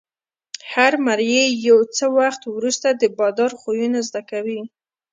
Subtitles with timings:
[0.73, 4.61] هر مریی یو څه وخت وروسته د بادار خویونه زده کوي.